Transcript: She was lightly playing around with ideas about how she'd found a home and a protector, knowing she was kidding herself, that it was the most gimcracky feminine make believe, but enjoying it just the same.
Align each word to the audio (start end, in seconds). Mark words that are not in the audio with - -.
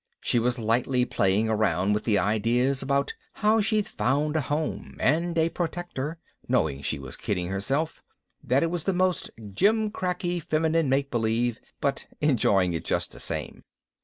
She 0.19 0.39
was 0.39 0.57
lightly 0.57 1.05
playing 1.05 1.47
around 1.47 1.93
with 1.93 2.07
ideas 2.07 2.81
about 2.81 3.13
how 3.33 3.61
she'd 3.61 3.85
found 3.87 4.35
a 4.35 4.41
home 4.41 4.97
and 4.99 5.37
a 5.37 5.49
protector, 5.49 6.17
knowing 6.47 6.81
she 6.81 6.97
was 6.97 7.15
kidding 7.15 7.49
herself, 7.49 8.01
that 8.43 8.63
it 8.63 8.71
was 8.71 8.85
the 8.85 8.93
most 8.93 9.29
gimcracky 9.53 10.39
feminine 10.41 10.89
make 10.89 11.11
believe, 11.11 11.59
but 11.79 12.07
enjoying 12.19 12.73
it 12.73 12.83
just 12.83 13.11
the 13.11 13.19
same. 13.19 13.63